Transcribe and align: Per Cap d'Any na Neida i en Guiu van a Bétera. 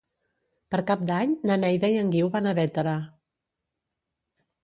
Per 0.75 0.79
Cap 0.87 1.03
d'Any 1.09 1.33
na 1.49 1.57
Neida 1.65 1.91
i 1.95 1.99
en 2.03 2.09
Guiu 2.15 2.31
van 2.37 2.49
a 2.51 2.53
Bétera. 2.59 2.95